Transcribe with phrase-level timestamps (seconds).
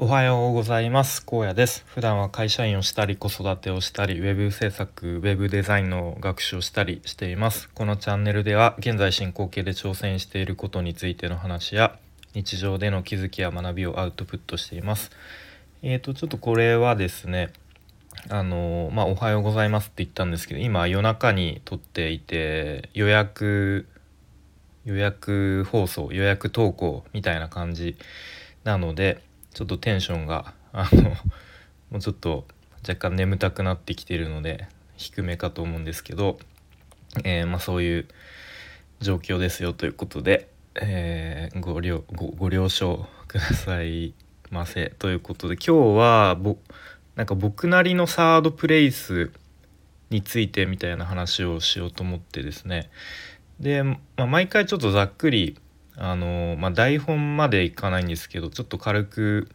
[0.00, 1.26] おはようございます。
[1.26, 1.84] 高野です。
[1.88, 7.68] 普段は会社員をしたり子育てをしたりウェブ制作ウェブデザインの学習をしたりしています。
[7.70, 11.98] このチャンネルでは現在進行形で挑戦していることについての話や
[12.32, 15.10] 日常での気づきや学びをアウトプットしています。
[15.82, 17.50] えーとちょっとこれはですね
[18.28, 23.88] あのまあおはようございますって言ったんですけど今夜中に撮っていて予約
[24.84, 27.96] 予約放送予約投稿みたいな感じ
[28.62, 29.26] なので
[29.58, 31.02] ちょっとテンションがあの
[31.90, 32.46] もうちょっと
[32.88, 36.38] 若干眠たくなってきてるので低めかと思うんですけど、
[37.24, 38.06] えー、まあ、そういう
[39.00, 40.46] 状況ですよということで、
[40.80, 44.14] えー、ご了ごご了承ください
[44.50, 44.94] ませ。
[45.00, 46.56] ということで今日はぼ
[47.16, 49.32] なんか僕なりのサードプレイス
[50.10, 52.90] についてみたいな話をしようと思ってですね。
[53.58, 55.58] で、まあ、毎回ちょっとざっくり
[56.00, 59.48] あのまあ、台本までいかないんですけどちょっと軽く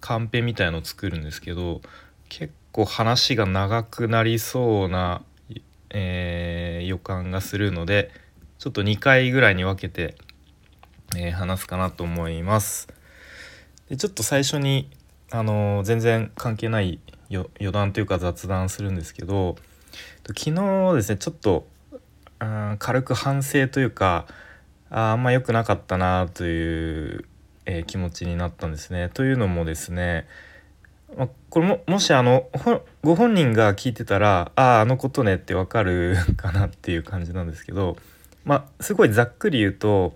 [0.00, 1.82] カンペみたいのを作るんですけど
[2.30, 5.22] 結構話が長くなりそうな、
[5.90, 8.10] えー、予感がするので
[8.58, 10.16] ちょっと2回ぐらいに分けて、
[11.18, 12.88] えー、話すかなと思います。
[13.90, 14.88] でちょっと最初に
[15.30, 16.98] あの全然関係ない
[17.30, 19.56] 余談というか雑談するんですけど
[20.26, 21.66] 昨日ですねちょっと
[22.78, 24.26] 軽く反省というか
[24.90, 27.24] ああんま良くなかったなという、
[27.64, 29.08] えー、気持ちになったんですね。
[29.14, 30.26] というのもですね、
[31.16, 32.48] まこれももしあの
[33.02, 37.96] ご本人が聞いてたらあああのことねってわかるかなっていう感じなんですけど、
[38.44, 40.14] ま、すごいざっくり言うと、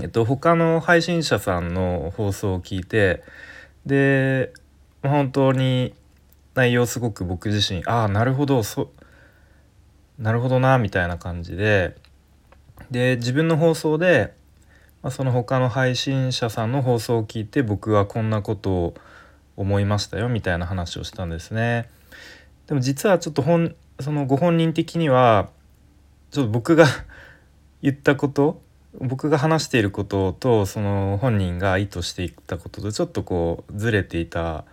[0.00, 3.22] えっと、他の配信者さんの放送を聞いて
[3.86, 4.52] で
[5.02, 5.94] 本当に
[6.54, 8.90] 内容すごく僕自身ああなるほどそ
[10.18, 11.96] なるほどなみたいな感じで
[12.94, 14.34] で自分の放送で、
[15.02, 18.94] まあ、その他の配信者さんの放送を聞いて僕はこんなことを
[19.56, 21.88] 思いましたよみたいな話をしたんですね。
[22.68, 25.48] でも実はちょっと本そのご本人的には
[26.30, 26.86] ちょっと僕が
[27.82, 28.62] 言ったこと
[29.00, 34.64] 僕が話していることとその本人が意図していったこととちょっとこうずれていた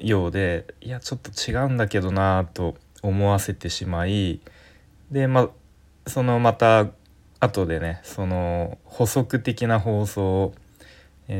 [0.00, 4.40] ようでいやちょっと違うんだけどなと思わせてしまい
[5.10, 5.50] でま
[6.06, 6.86] そのまた
[7.42, 10.54] 後でねその補足的な放送を、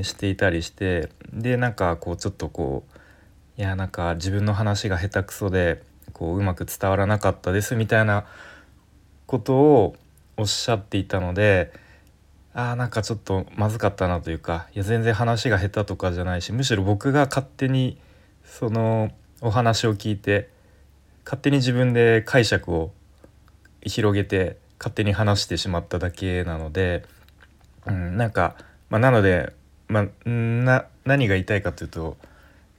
[0.05, 2.85] していたりしてでなんかこうちょっとこ
[3.59, 8.25] ういやなんか自分の話が下手くそでこううまく伝わらなかったですみたいな
[9.27, 9.97] ことを
[10.39, 11.73] おっしゃっていたので
[12.55, 17.99] あーなんかちょっとまずかったなというかいや全然話が下手とかじゃないしむしろ僕が勝手に
[18.45, 19.11] その
[19.43, 20.49] お話を聞いて
[21.25, 22.93] 勝手に自分で解釈を
[23.83, 27.05] 広げて勝手に話してしまっただけなので、
[27.87, 28.57] うん、なんか、
[28.91, 29.53] まあ、なので、
[29.87, 32.17] まあ、な何が言いたいかというと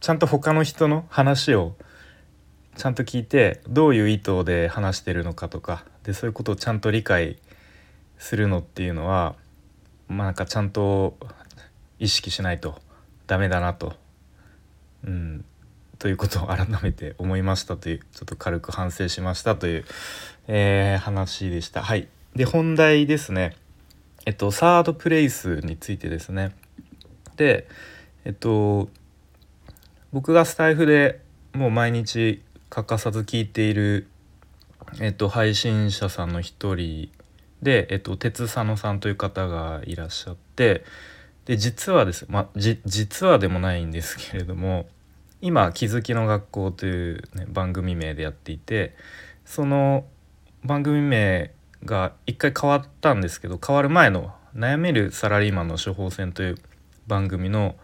[0.02, 1.76] ちゃんと他の人の話を
[2.76, 7.38] ちゃんと聞いてどういう意図で話してるのかとかでそういうことをちゃんと理解
[8.18, 9.36] するのっていうのは
[10.10, 11.16] まあなんかちゃんと
[12.00, 12.82] 意識しないと
[13.28, 13.94] ダメだなと、
[15.06, 15.46] うん、
[16.00, 19.86] ということを改めて思いましたというちょっと軽く反省しましたという、
[20.48, 21.84] えー、話でした。
[21.84, 23.56] はい、で本題ですね。
[24.26, 26.56] えっとサードプレイスについてですね。
[27.36, 27.68] で
[28.26, 28.90] えっと
[30.12, 31.22] 僕がスタイフで
[31.54, 34.08] もう毎日欠かさず聞いている、
[35.00, 37.10] えっと、配信者さんの一人
[37.62, 40.84] で、えっと、鉄佐野さんという方がいらっしゃって
[41.46, 44.88] で実はですまあ実はでもないんですけれども
[45.42, 48.96] 今「気づきの学校」という、ね、番組名でやっていて
[49.46, 50.06] その
[50.66, 51.52] 番組名
[51.86, 56.56] が一回変わったんですけど変わる前の「悩めるサラリーマンの処方箋」という
[57.08, 57.76] 番組の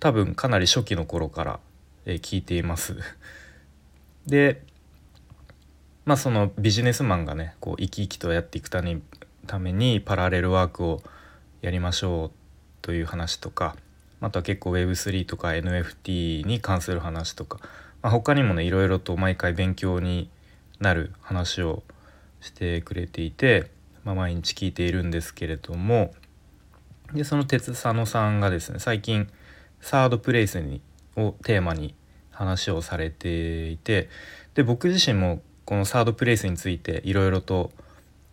[0.00, 1.60] 多分かなり初期の頃から、
[2.06, 2.96] え、聞いています。
[4.26, 4.62] で
[6.04, 11.02] まあそのビジネスマンがねこう生き生きとやっていくためにパラレルワークを
[11.60, 12.30] やりましょう
[12.80, 13.76] という話とか
[14.20, 17.58] あとは結構 Web3 とか NFT に関する話とか、
[18.00, 20.30] まあ、他にもねいろいろと毎回勉強に
[20.80, 21.82] なる話を
[22.40, 23.70] してくれていて、
[24.04, 26.12] まあ、毎日聞いているんですけれども
[27.12, 29.28] でその鉄佐野さんがですね最近
[29.80, 30.80] サードプレイスに
[31.16, 31.94] をテーマに
[32.30, 34.08] 話をされていて
[34.54, 37.70] で僕自身もこのサードプレイスについていろいろと、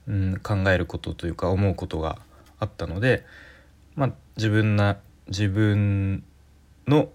[0.08, 2.20] うん、考えることというか思うことが
[2.60, 3.26] あったので、
[3.96, 4.98] まあ、自分な
[5.28, 6.24] 自分
[6.88, 7.10] の、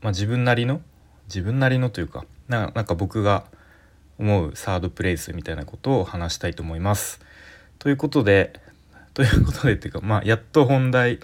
[0.00, 0.80] まあ、自分なりの
[1.26, 3.44] 自分なりのというかななんか僕が
[4.18, 7.20] 思うサードプレイスみたいなことを話したいと思います。
[7.78, 8.52] ということで
[9.14, 11.20] ということでっていうかまあやっと本題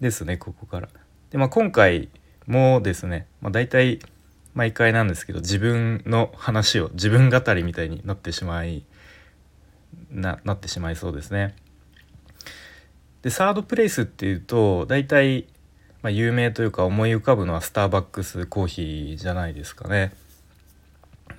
[0.00, 0.88] ですねここから。
[1.30, 2.08] でまあ今回
[2.46, 4.00] もですね、まあ、大体
[4.54, 8.84] 毎回なんですけど自分の話を自分語りみたいになってしまい
[10.10, 11.54] ななってしまいそうですね。
[13.22, 15.46] でサードプレイスっていうと大体、
[16.02, 20.12] まあ、有名というか思い浮かぶのはスターバックスコーヒーじゃないですかね。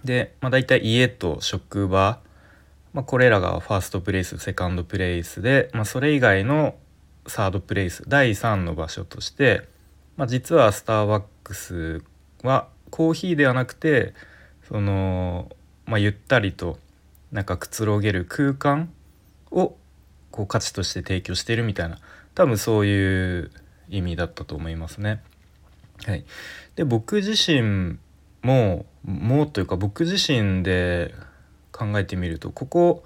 [0.04, 2.20] で、まあ、大体家と職場、
[2.94, 6.76] まあ、これらがファーストプレイスセカンドプレイスで、まあ、それ以外の
[7.28, 9.68] サードプレイス第3の場所として、
[10.18, 12.04] まあ、実はスターバックス
[12.44, 14.14] はコーヒーではなくて
[14.68, 15.50] その、
[15.86, 16.80] まあ、ゆったりと
[17.32, 18.92] なんかくつろげる空間
[19.52, 19.76] を
[20.32, 21.98] こう価値として提供してるみたいな
[22.36, 23.52] 多分そういう
[23.90, 25.22] 意味だったと思いますね。
[26.06, 26.26] はい、
[26.76, 27.98] で僕自身
[28.42, 31.14] ももうというか僕自身で
[31.72, 33.04] 考えてみるとここ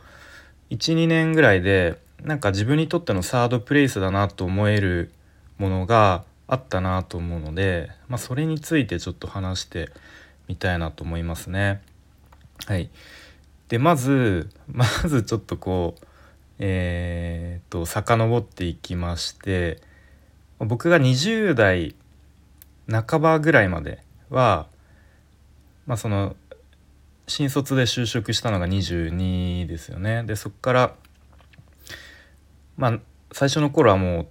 [0.72, 5.12] 12年ぐらいでなんか自分にとってのサードプレイスだなと思える
[5.58, 9.90] ものがあったなと思うので、まあ、それについてちょっと話して
[10.48, 11.82] みたいなと思いますね。
[12.66, 12.90] はい、
[13.68, 16.06] でまず まずちょっとこう
[16.60, 19.82] えー、っと遡っていきまして
[20.60, 21.96] 僕が20代
[22.90, 24.68] 半ばぐらいまでは
[25.86, 26.36] まあその
[27.28, 30.24] 新卒で就職したのが22ですよね。
[30.24, 30.96] でそこから
[32.78, 33.00] まあ
[33.32, 34.28] 最初の頃はもう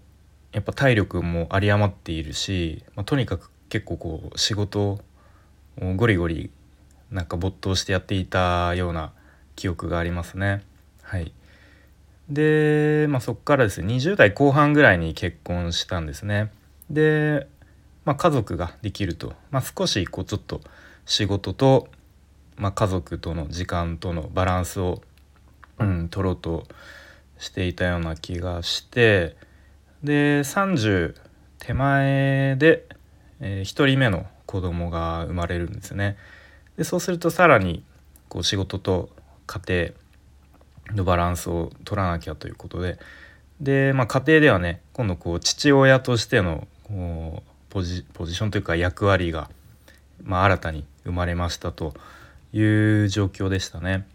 [0.52, 5.00] やっぱ体力も有り余っているし、まあ、とにかく結構こう仕事を
[5.96, 6.50] ゴリゴリ
[7.10, 9.12] なんか没頭してやっていたような
[9.56, 10.62] 記憶がありますね。
[11.02, 11.32] はい、
[12.28, 16.52] で、まあ、そこからですね20代後半ぐらいに結婚したんですね。
[16.88, 17.46] で、
[18.04, 20.60] まあ、家族ができると、まあ、少しこうちょっと
[21.06, 21.88] 仕事と、
[22.56, 25.02] まあ、家族との時間とのバランスを、
[25.78, 26.64] うん、取ろうと
[27.38, 29.36] していたような気がして
[30.02, 31.14] で30
[31.58, 32.86] 手前で、
[33.40, 36.16] えー、1人目の子供が生まれるんですね。
[36.76, 37.84] でそうするとさらに
[38.28, 39.10] こう仕事と
[39.46, 39.92] 家
[40.88, 42.98] 庭のバランスを取らなきゃということで
[43.60, 49.50] で、まあ、家庭ではね今度こう父親としてのこうポジポジションというか役割が、
[50.22, 51.94] まあ、新たに生まれましたと
[52.52, 54.06] いう状況でしたね。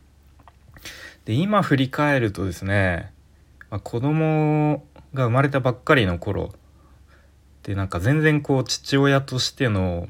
[1.25, 3.12] で今振り返るとですね、
[3.69, 4.83] まあ、子供
[5.13, 6.53] が生まれたばっかりの頃
[7.63, 10.07] でなんか全然こう父親としての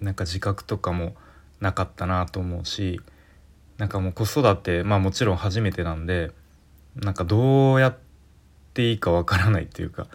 [0.00, 1.14] なんか自覚とかも
[1.60, 3.00] なかったなと思うし
[3.78, 6.32] なんかもう子育てまあもちろん初めてなんで
[6.96, 7.98] なんかどうやっ
[8.74, 10.06] ていいかわからないっていうか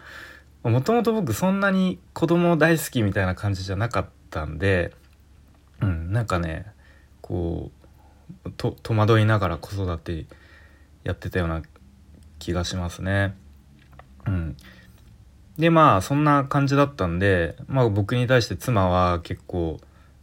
[0.70, 4.92] もともと僕そんなに子供大好きみたいな感じじゃなかったんで、
[5.82, 6.66] うん、なんかね
[7.20, 7.70] こ
[8.44, 10.26] うと戸惑いながら子育て
[11.04, 11.62] やってたような
[12.38, 13.34] 気がしますね。
[14.26, 14.56] うん、
[15.58, 19.80] でまあそんな感じだったんで、まあ、僕に対して妻は結構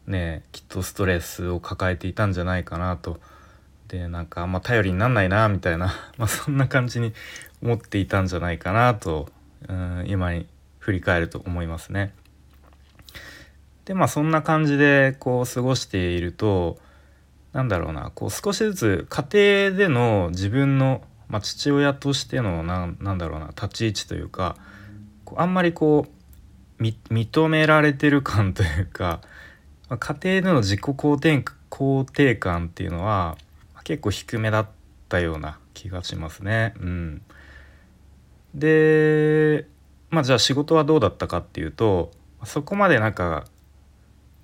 [0.07, 3.19] ねきっとストレスを抱えていたんじゃないかなと
[3.89, 7.13] でなんかあんま頼りになんないなみたいな まあそんな感じに
[7.61, 9.29] 思っていたんじゃないかなと、
[9.67, 10.47] うん、今に
[10.79, 12.13] 振り返ると思いますね。
[13.89, 16.77] でまあそんな感じでこう過ごしていると
[17.53, 24.57] なんだろうなこう少しずつ家庭での自分の、まあ、父親としてのなんだろうな立ち位置というか
[25.35, 26.05] あんまりこ
[26.79, 29.21] う認められてる感というか
[29.89, 33.37] まあ、家庭での自己肯定肯定感っていうのは
[33.83, 34.67] 結構低めだっ
[35.09, 36.75] たような気がしますね。
[36.79, 37.21] うん、
[38.53, 39.65] で
[40.11, 42.11] まあじゃあ仕事はどうだったかっていうと
[42.43, 43.45] そこまでなんか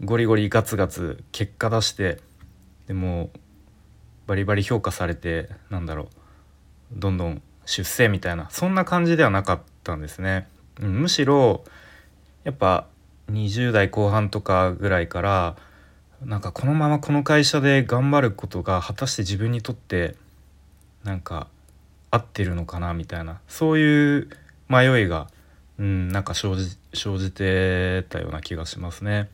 [0.03, 2.19] ゴリゴリガツガツ結果出して
[2.87, 3.29] でも
[4.27, 6.07] バリバリ評価されてなんだろう
[6.91, 10.47] どんどん出世みたいなそんな感じではなかったんですね。
[10.79, 11.63] むしろ
[12.43, 12.87] やっぱ
[13.31, 15.55] 20代後半とかぐらいから
[16.23, 20.15] なんかこのままこの会社で頑張ることが果たして自分にとって
[21.03, 21.47] なんか
[22.11, 24.29] 合ってるのかなみたいなそういう
[24.69, 25.27] 迷いが、
[25.79, 29.29] うん、なんか生じ生じてたような気がしますね。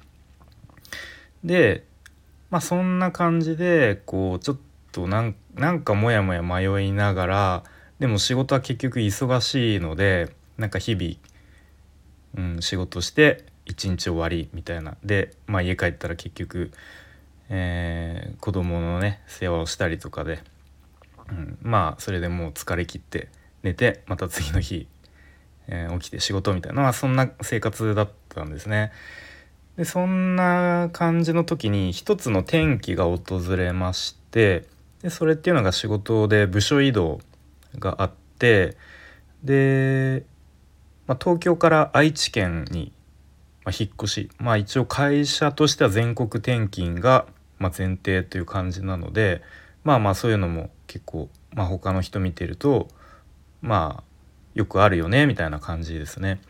[1.43, 1.85] で
[2.49, 4.57] まあそんな感じでこうちょっ
[4.91, 7.63] となんなんかモヤモヤ迷いながら
[7.99, 16.71] でも仕事は結局忙しいのでなんか日々、うん、仕事して一日終わりみたいなで、まあ、家帰ったら結局、
[17.49, 20.39] えー、子供のね世話をしたりとかで、
[21.29, 23.29] うん、まあそれでもう疲れ切って
[23.63, 24.87] 寝てまた次の日、
[25.67, 28.91] えー、起きて仕事みたいな、まあ、そんな生活だったんですね。
[29.77, 34.65] でそんな感じの時に一つの転機が訪れまして
[35.01, 37.19] でそれっていうのが仕事で部署移動
[37.79, 38.75] があって
[39.43, 40.23] で、
[41.07, 42.91] まあ、東京から愛知県に、
[43.67, 47.25] 引っ越しまあ一応会社としては全国転勤が、
[47.59, 49.43] 前提という感じなので
[49.83, 52.87] まあまあそういうのも結構、まあ、他の人見てると
[53.61, 54.03] まあ
[54.55, 56.41] よくあるよねみたいな感じですね。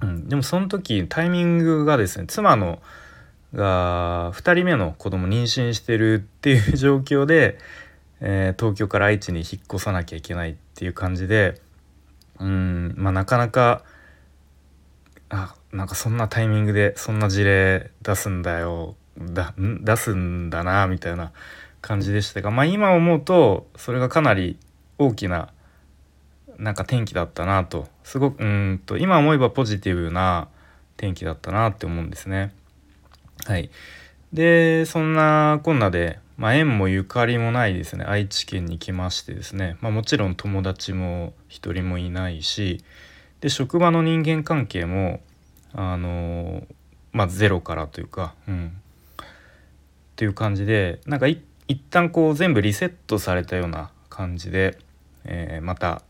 [0.00, 2.80] うん、でもその時タイミングがですね妻の
[3.54, 7.58] が2人目の子供妊娠してるっていう状況で、
[8.20, 11.60] えー、東京から愛知に引っ越さなきゃいけないっていう感じで
[12.38, 12.94] うん。
[12.96, 13.82] まあなかなか
[15.30, 21.32] あなんかそんなタイミングでそんな事例出すんだよだ出すんだなみたいな
[21.80, 24.58] 感じでしたがまあ今思うとそれがかなり
[24.98, 25.50] 大きな
[26.58, 27.88] なんか天気だったなと。
[28.04, 30.48] すごくうんと今思えばポジティブな
[30.96, 32.52] 天気だったなって思うんですね。
[33.46, 33.70] はい、
[34.32, 38.04] でそんなこんなで、まあ、縁もゆかりもないですね。
[38.04, 42.82] 愛知県に来ましてですね、まあ、もちろん友達も一人もいないし
[43.40, 45.20] で職場の人間関係も
[45.72, 46.66] あの
[47.12, 48.72] まあゼロからというか、うん、
[49.22, 49.24] っ
[50.16, 51.28] ていう感じでなんか
[51.68, 54.78] 一旦こう全部リセットされたような感じで、
[55.24, 56.02] えー、また、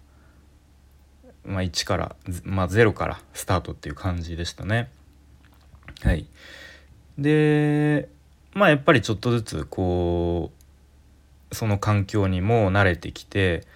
[1.48, 4.90] まあ、1から、まあ、0からスタートっていう感じでしたね。
[6.02, 6.26] はい、
[7.16, 8.08] で
[8.52, 10.52] まあやっぱりちょっとずつこ
[11.50, 13.66] うその環境にも慣れてきて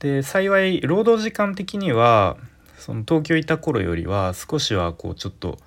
[0.00, 2.36] で幸い労働時間的には
[2.76, 5.58] その東京いた頃よりは少しはこうちょっと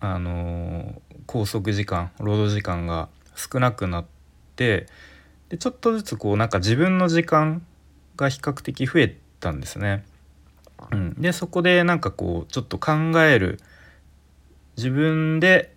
[0.00, 4.04] あの拘束時間労働時間が少なくなっ
[4.56, 4.86] て
[5.48, 7.64] でちょっとずつこうなんか自分の時間
[8.16, 10.04] が比較的増えたんですね。
[10.90, 13.60] うん、でそこでなんかこうちょっと考える
[14.76, 15.74] 自分で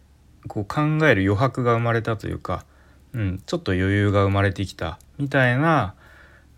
[0.48, 2.66] こう考える余白が生まれたというか、
[3.14, 5.96] うん、ちょっと余裕が生まれてきたみたいな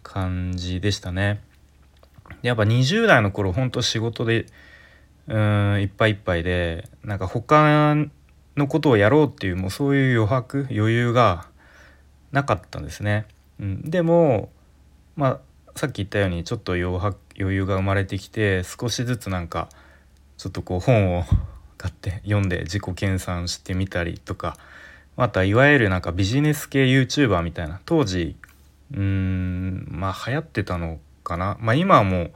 [0.03, 1.41] 感じでしたね。
[2.41, 4.45] やっぱ20代の頃ほんと仕事で
[5.27, 7.95] うんいっぱいいっぱいでなんか他
[8.55, 11.47] のことをやろうっていうもうそういう余白余裕が
[12.31, 13.25] なかったんですね。
[13.59, 14.49] うん、でも
[15.15, 15.39] まあ
[15.77, 16.95] さっき言ったようにちょっと余
[17.37, 19.69] 裕が生まれてきて少しずつなんか
[20.37, 21.23] ちょっとこう本を
[21.77, 24.57] 買って読んで自己研鑽してみたりとか
[25.15, 28.35] またいわゆるなんかビジネス系 YouTuber みたいな当時
[28.91, 31.57] うんまあ流行ってたのかな。
[31.59, 32.31] まあ今はも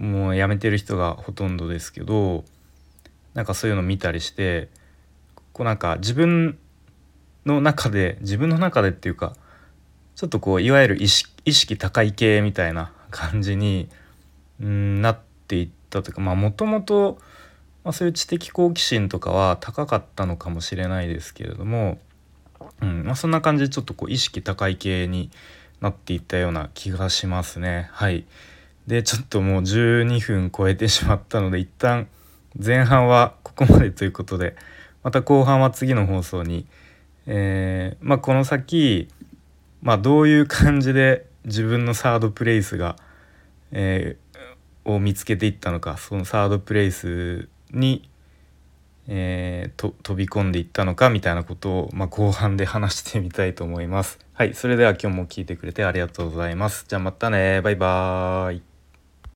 [0.00, 2.44] うもうやめてる人がほとんどですけど
[3.34, 4.68] なんかそういうの見たりして
[5.52, 6.58] こうなんか自分
[7.44, 9.34] の中で自分の中でっていうか
[10.20, 13.88] ちょっとこういわゆる意識高い系みたいな感じに
[14.58, 17.16] なっていったというかまあもともと
[17.90, 21.98] そういう知的好奇心とかは高かったのかもしれないですけれども、
[22.82, 25.30] うんまあ、そんな感じでちょっとこう意識高い系に
[25.80, 27.88] なっていったような気がしますね。
[27.90, 28.26] はい
[28.86, 32.08] でちょっともう12分超えてしまったので一旦
[32.62, 34.54] 前半はここまでということで
[35.02, 36.66] また後半は次の放送に、
[37.26, 39.08] えー、まあ、この先、
[39.82, 42.96] まあ、どういう感じで自分のサードプレイスが、
[43.72, 48.08] えー、を見つけていったのかそのサードプレイスに、
[49.08, 54.18] えー、飛び込んでいったのかみたいなことを、まあ、後半で話してみたいと思います。
[54.34, 56.84] はい、それでは今日も聞いてくれてありがとうございます。
[56.88, 58.69] じゃあまたねバイバーイ